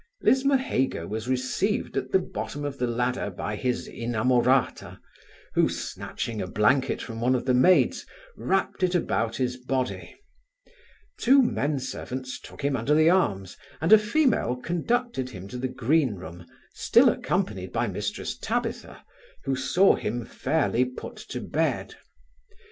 [0.23, 4.99] Lismahago was received at the foot of the ladder by his inamorata,
[5.53, 8.03] who snatching a blanket from one of the maids,
[8.35, 10.15] wrapped it about his body;
[11.19, 15.67] two men servants took him under the arms, and a female conducted him to the
[15.67, 19.05] green room, still accompanied by Mrs Tabitha,
[19.43, 21.93] who saw him fairly put to bed.